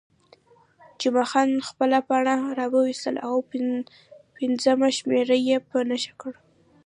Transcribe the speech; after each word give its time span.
جمعه 0.99 1.25
خان 1.31 1.49
خپله 1.69 1.97
پاڼه 2.07 2.35
راویستل 2.59 3.15
او 3.27 3.35
پنځمه 4.37 4.89
شمېره 4.97 5.37
یې 5.47 5.57
په 5.69 5.77
نښه 5.89 6.13
کړل. 6.21 6.35